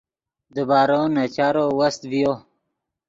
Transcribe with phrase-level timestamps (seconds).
[0.55, 2.33] دیبارو نے چارو وست ڤیو